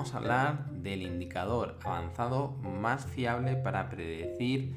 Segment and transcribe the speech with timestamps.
[0.00, 4.74] vamos a hablar del indicador avanzado más fiable para predecir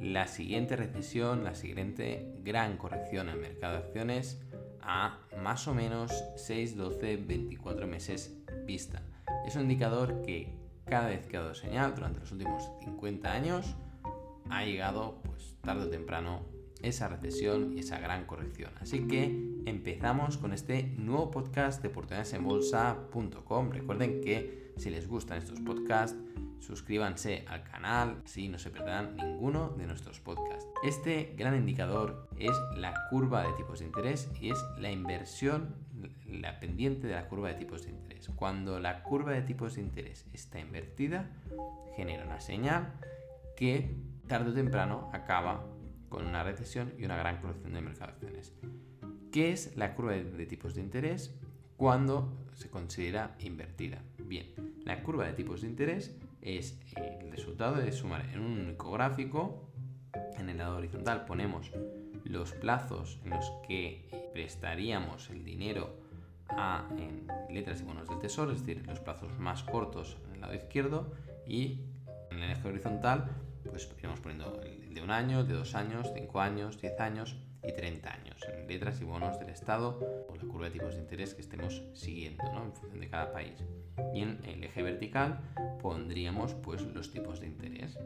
[0.00, 4.40] la siguiente recesión, la siguiente gran corrección en el mercado de acciones
[4.80, 9.02] a más o menos 6, 12, 24 meses vista.
[9.46, 13.76] Es un indicador que cada vez que ha dado señal durante los últimos 50 años
[14.48, 16.46] ha llegado pues tarde o temprano
[16.80, 18.72] esa recesión y esa gran corrección.
[18.80, 19.24] Así que
[19.66, 23.70] empezamos con este nuevo podcast de oportunidadesenbolsa.com.
[23.70, 26.18] Recuerden que si les gustan estos podcasts,
[26.60, 30.68] suscríbanse al canal, así no se perderán ninguno de nuestros podcasts.
[30.84, 35.74] Este gran indicador es la curva de tipos de interés y es la inversión,
[36.26, 38.28] la pendiente de la curva de tipos de interés.
[38.36, 41.30] Cuando la curva de tipos de interés está invertida,
[41.96, 42.94] genera una señal
[43.56, 43.96] que
[44.28, 45.66] tarde o temprano acaba
[46.08, 48.52] con una recesión y una gran corrección del mercado de acciones.
[49.32, 51.34] ¿Qué es la curva de tipos de interés
[51.76, 54.02] cuando se considera invertida?
[54.32, 54.46] Bien,
[54.86, 59.68] la curva de tipos de interés es el resultado de sumar en un único gráfico,
[60.38, 61.70] en el lado horizontal ponemos
[62.24, 65.98] los plazos en los que prestaríamos el dinero
[66.48, 70.40] a en letras y bonos del tesoro, es decir, los plazos más cortos en el
[70.40, 71.12] lado izquierdo
[71.46, 71.80] y
[72.30, 73.28] en el eje horizontal
[73.68, 77.72] pues iremos poniendo el de un año, de dos años, cinco años, diez años y
[77.72, 81.34] 30 años en letras y bonos del Estado o la curva de tipos de interés
[81.34, 82.64] que estemos siguiendo ¿no?
[82.64, 83.64] en función de cada país.
[84.14, 85.40] Y en el eje vertical
[85.80, 87.98] pondríamos pues los tipos de interés.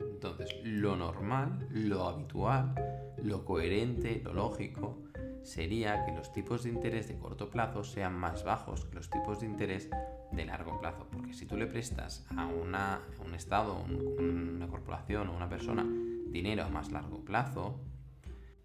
[0.00, 2.74] Entonces, lo normal, lo habitual,
[3.22, 5.02] lo coherente, lo lógico
[5.42, 9.40] sería que los tipos de interés de corto plazo sean más bajos que los tipos
[9.40, 9.88] de interés
[10.32, 11.06] de largo plazo.
[11.10, 13.78] Porque si tú le prestas a, una, un Estado,
[14.18, 15.86] una corporación o una persona
[16.28, 17.78] dinero a más largo plazo,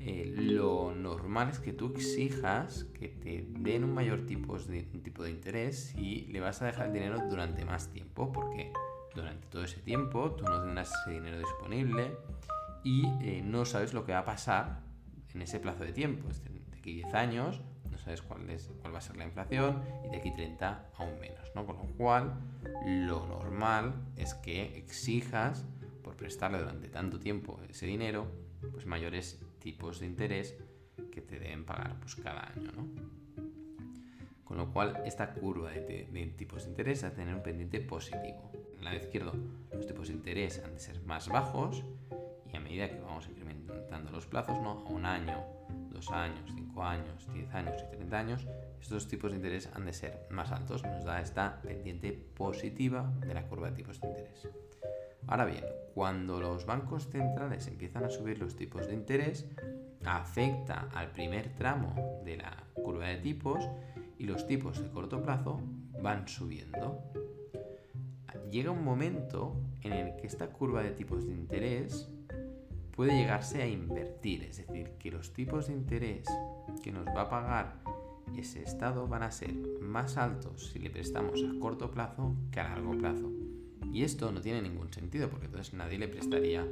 [0.00, 4.86] eh, lo normal es que tú exijas que te den un mayor tipo de,
[5.28, 8.72] interés y le vas a dejar el dinero durante más tiempo, porque
[9.14, 12.16] durante todo ese tiempo tú no tendrás ese dinero disponible
[12.84, 14.80] y eh, no sabes lo que va a pasar
[15.34, 16.28] en ese plazo de tiempo.
[16.28, 17.60] De aquí 10 años
[17.90, 21.18] no sabes cuál, es, cuál va a ser la inflación y de aquí 30 aún
[21.20, 21.66] menos, ¿no?
[21.66, 22.34] Con lo cual,
[22.86, 25.64] lo normal es que exijas,
[26.02, 30.56] por prestarle durante tanto tiempo ese dinero, pues mayores tipos de interés
[31.10, 32.88] que te deben pagar pues, cada año, ¿no?
[34.44, 38.50] Con lo cual, esta curva de, tipos de interés ha de tener un pendiente positivo.
[38.72, 39.32] En el lado izquierdo,
[39.72, 41.84] los tipos de interés han de ser más bajos
[42.50, 44.86] y a medida que vamos incrementando los plazos, ¿no?
[44.86, 45.44] A un año,
[45.90, 48.48] dos años, cinco años, diez años y 30 años,
[48.80, 50.82] estos tipos de interés han de ser más altos.
[50.82, 54.48] Nos da esta pendiente positiva de la curva de tipos de interés.
[55.26, 55.64] Ahora bien,
[55.94, 59.46] cuando los bancos centrales empiezan a subir los tipos de interés,
[60.04, 63.68] afecta al primer tramo de la curva de tipos
[64.18, 65.60] y los tipos de corto plazo
[66.02, 67.02] van subiendo.
[68.50, 72.08] Llega un momento en el que esta curva de tipos de interés
[72.92, 76.26] puede llegarse a invertir, es decir, que los tipos de interés
[76.82, 77.74] que nos va a pagar
[78.36, 82.68] ese estado van a ser más altos si le prestamos a corto plazo que a
[82.68, 83.37] largo plazo.
[83.98, 86.64] Y esto no tiene ningún sentido, porque entonces nadie le prestaría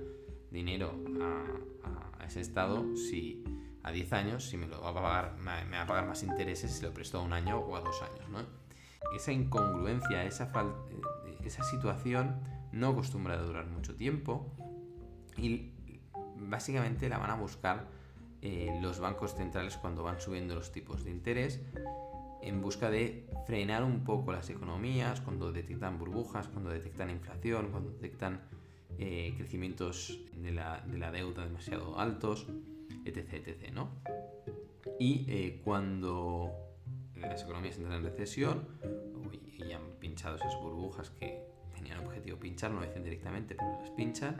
[0.53, 3.43] dinero a, ese Estado si
[3.83, 4.95] a 10 años, si me lo va a
[5.85, 8.29] pagar, más intereses si lo presto a un año o a dos años.
[8.29, 8.47] ¿no?
[9.13, 10.53] Esa incongruencia, esa,
[11.45, 14.53] esa situación no acostumbra a durar mucho tiempo
[15.37, 15.73] y
[16.37, 17.89] básicamente la van a buscar
[18.41, 21.61] eh, los bancos centrales cuando van subiendo los tipos de interés
[22.43, 27.91] en busca de frenar un poco las economías, cuando detectan burbujas, cuando detectan inflación, cuando
[27.91, 28.41] detectan
[28.99, 30.83] eh, crecimientos de la,
[31.13, 32.47] deuda demasiado altos,
[33.05, 33.35] etc.
[33.35, 33.91] etc ¿no?
[34.99, 36.53] Y eh, cuando
[37.17, 38.69] las economías entran en recesión
[39.59, 43.91] y han pinchado esas burbujas que tenían objetivo pinchar, no lo dicen directamente, pero las
[43.91, 44.37] pinchan,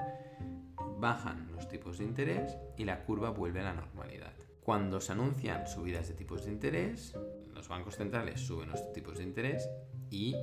[0.99, 4.33] bajan los tipos de interés y la curva vuelve a la normalidad.
[4.63, 7.17] Cuando se anuncian subidas de tipos de interés,
[7.57, 9.69] los bancos centrales suben los tipos de interés
[10.11, 10.37] y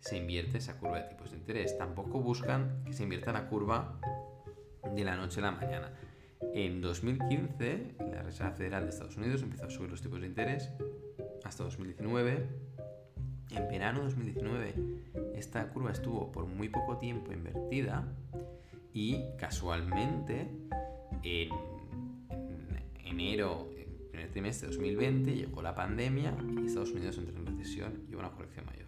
[0.00, 1.78] se invierte esa curva de tipos de interés.
[1.78, 4.00] Tampoco buscan que se invierta la curva
[4.94, 5.92] de la noche a la mañana.
[6.54, 10.70] En 2015, la Reserva Federal de Estados Unidos empezó a subir los tipos de interés
[11.44, 12.48] hasta 2019.
[13.50, 14.74] En verano de 2019,
[15.34, 18.06] esta curva estuvo por muy poco tiempo invertida
[18.92, 20.48] y casualmente
[21.22, 21.50] en
[23.04, 23.68] enero,
[24.20, 28.20] primer trimestre de 2020, llegó la pandemia y Estados Unidos entró en recesión y hubo
[28.20, 28.86] una corrección mayor.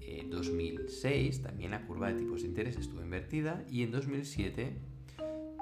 [0.00, 4.78] En 2006 eh, también la curva de tipos de interés estuvo invertida y en 2007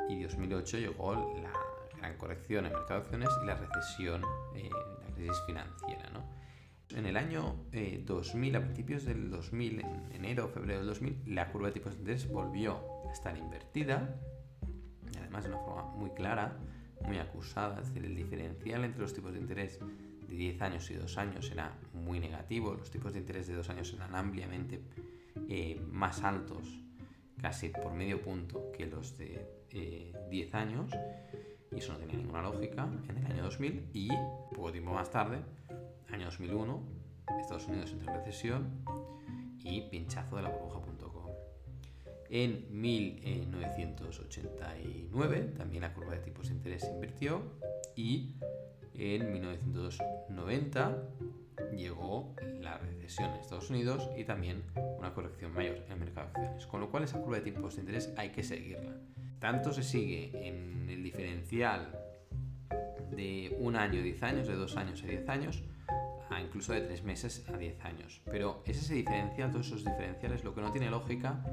[0.09, 1.53] y 2008 llegó la
[1.99, 4.23] gran corrección en mercado de acciones y la recesión,
[4.55, 4.71] eh,
[5.07, 6.11] la crisis financiera.
[6.95, 7.57] En el año
[8.05, 11.75] 2000, eh, a principios del 2000, en enero o febrero del 2000, la curva de
[11.75, 12.79] tipos de interés volvió
[13.09, 14.15] a estar invertida,
[15.15, 16.59] y además de una forma muy clara,
[17.07, 19.79] muy acusada, es decir, el diferencial entre los tipos de interés
[20.29, 23.69] de 10 años y 2 años era muy negativo, los tipos de interés de 2
[23.71, 24.83] años eran ampliamente
[25.49, 26.81] eh, más altos,
[27.41, 30.91] casi por medio punto, que los de 10 años,
[31.71, 34.09] y eso no tenía ninguna lógica en el año 2000 y
[34.55, 35.39] poco tiempo más tarde,
[36.11, 36.83] año 2001,
[37.41, 38.85] Estados Unidos entró en recesión
[39.65, 40.92] y pinchazo de la burbuja.com.
[42.35, 47.43] En 1989 también la curva de tipos de interés se invirtió
[47.95, 48.37] y
[48.95, 50.97] en 1990
[51.77, 54.63] llegó la recesión en Estados Unidos y también
[54.99, 56.65] una corrección mayor en el mercado de acciones.
[56.65, 58.97] Con lo cual esa curva de tipos de interés hay que seguirla.
[59.39, 62.01] Tanto se sigue en el diferencial
[63.15, 65.63] de un año 10 años, de dos años a 10 años,
[66.31, 68.23] a incluso de tres meses a 10 años.
[68.25, 71.45] Pero es ese diferencial, todos esos diferenciales, lo que no tiene lógica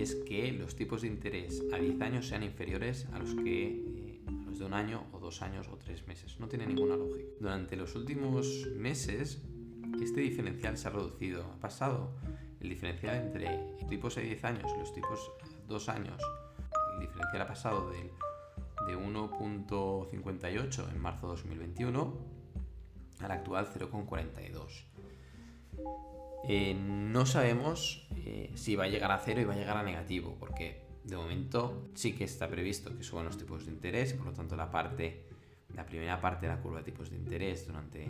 [0.00, 4.20] es que los tipos de interés a 10 años sean inferiores a los que eh,
[4.46, 6.38] los de un año o dos años o tres meses.
[6.40, 7.28] No tiene ninguna lógica.
[7.40, 9.42] Durante los últimos meses,
[10.02, 11.44] este diferencial se ha reducido.
[11.44, 12.14] Ha pasado
[12.60, 15.30] el diferencial entre tipos de 10 años y los tipos
[15.68, 16.22] 2 años.
[16.94, 18.10] El diferencial ha pasado del
[18.86, 22.14] de 1.58 en marzo de 2021
[23.20, 24.86] al actual 0.42.
[26.44, 29.82] Eh, no sabemos eh, si va a llegar a cero y va a llegar a
[29.82, 34.26] negativo, porque de momento sí que está previsto que suban los tipos de interés, por
[34.26, 35.24] lo tanto la parte,
[35.74, 38.08] la primera parte de la curva de tipos de interés durante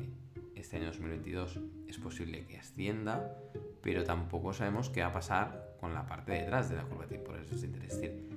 [0.54, 3.36] este año 2022 es posible que ascienda,
[3.82, 7.18] pero tampoco sabemos qué va a pasar con la parte detrás de la curva de
[7.18, 7.92] tipos de interés.
[7.92, 8.28] Es decir,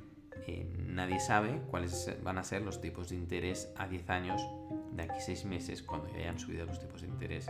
[0.88, 4.42] nadie sabe cuáles van a ser los tipos de interés a 10 años
[4.92, 7.48] de aquí 6 meses cuando ya hayan subido los tipos de interés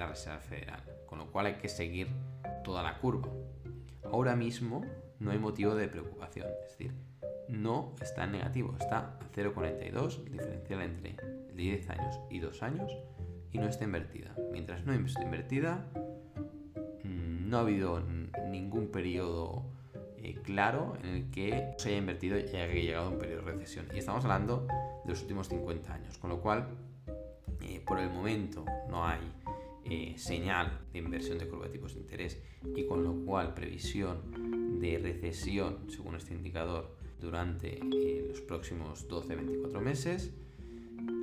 [0.00, 0.82] la Reserva Federal.
[1.06, 2.08] Con lo cual hay que seguir
[2.64, 3.28] toda la curva.
[4.04, 4.84] Ahora mismo
[5.18, 6.94] no hay motivo de preocupación, es decir,
[7.48, 11.16] no está en negativo, está a 0,42, diferencial entre
[11.54, 12.92] 10 años y 2 años,
[13.52, 14.34] y no está invertida.
[14.52, 15.86] Mientras no esté invertida,
[17.04, 18.00] no ha habido
[18.48, 19.64] ningún periodo
[20.16, 23.52] eh, claro en el que se haya invertido y haya llegado a un periodo de
[23.52, 23.86] recesión.
[23.92, 24.66] Y estamos hablando
[25.04, 26.68] de los últimos 50 años, con lo cual,
[27.62, 29.20] eh, por el momento, no hay
[29.90, 32.40] eh, señal de inversión de curva de tipos de interés
[32.76, 37.78] y con lo cual previsión de recesión, según este indicador, durante
[38.28, 40.30] los próximos 12-24 meses.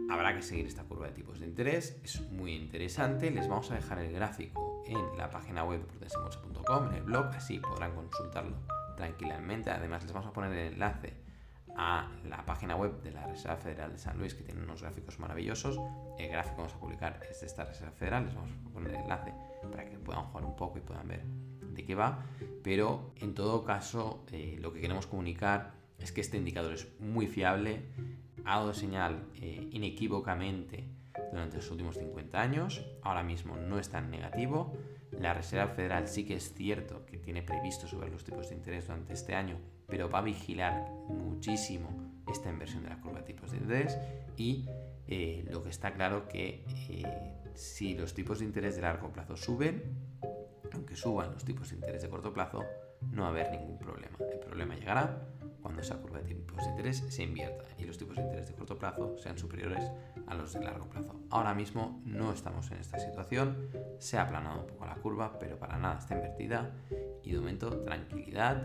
[0.10, 3.32] Habrá que seguir esta curva de tipos de interés, es muy interesante.
[3.32, 6.08] Les vamos a dejar el gráfico en la página web de
[6.90, 8.56] en el blog, así podrán consultarlo
[8.96, 9.70] tranquilamente.
[9.70, 11.27] Además, les vamos a poner el enlace
[11.78, 15.20] a la página web de la Reserva Federal de San Luis, que tiene unos gráficos
[15.20, 15.80] maravillosos.
[16.18, 18.90] El gráfico que vamos a publicar es de esta Reserva Federal, les vamos a poner
[18.90, 19.34] el enlace
[19.72, 22.26] para que puedan jugar un poco y puedan ver de qué va.
[22.64, 27.28] Pero en todo caso, eh, lo que queremos comunicar es que este indicador es muy
[27.28, 27.84] fiable,
[28.44, 30.84] ha dado señal eh, inequívocamente
[31.32, 34.74] durante los últimos 50 años, ahora mismo no está en negativo
[35.20, 38.88] la Reserva Federal sí que es cierto que tiene previsto subir los tipos de interés
[38.88, 41.90] durante este año, pero va a vigilar muchísimo
[42.32, 43.98] esta inversión de la curva de tipos de interés
[44.36, 44.68] y
[45.08, 49.36] eh, lo que está claro que eh, si los tipos de interés de largo plazo
[49.36, 49.82] suben,
[50.72, 52.64] aunque suban los tipos de interés de corto plazo,
[53.12, 54.18] no va a haber ningún problema.
[54.32, 55.22] El problema llegará
[55.68, 58.54] cuando esa curva de tipos de interés se invierta y los tipos de interés de
[58.54, 59.84] corto plazo sean superiores
[60.26, 61.20] a los de largo plazo.
[61.30, 63.68] Ahora mismo no estamos en esta situación,
[64.00, 66.72] se ha aplanado un poco la curva, pero para nada está invertida
[67.22, 68.64] y de momento tranquilidad.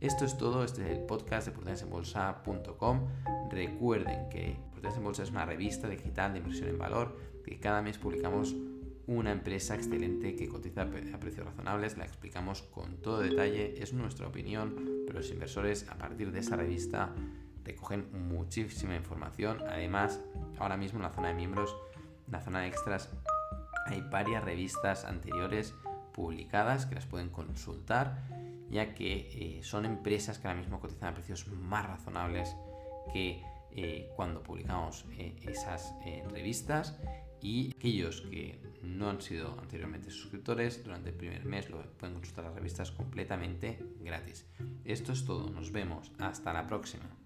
[0.00, 3.08] Esto es todo, este es el podcast de prudenciaenbolsa.com.
[3.50, 7.82] Recuerden que Prudencia en Bolsa es una revista digital de inversión en valor que cada
[7.82, 8.54] mes publicamos
[9.06, 14.26] una empresa excelente que cotiza a precios razonables, la explicamos con todo detalle, es nuestra
[14.26, 17.14] opinión, pero los inversores a partir de esa revista
[17.64, 19.58] recogen muchísima información.
[19.68, 20.20] Además,
[20.58, 21.76] ahora mismo en la zona de miembros,
[22.26, 23.10] en la zona de extras,
[23.86, 25.74] hay varias revistas anteriores
[26.12, 28.24] publicadas que las pueden consultar,
[28.70, 32.56] ya que eh, son empresas que ahora mismo cotizan a precios más razonables
[33.12, 35.94] que eh, cuando publicamos eh, esas
[36.32, 36.98] revistas
[37.42, 42.44] y aquellos que no han sido anteriormente suscriptores durante el primer mes lo pueden consultar
[42.44, 44.46] las revistas completamente gratis.
[44.84, 47.25] Esto es todo, nos vemos, hasta la próxima.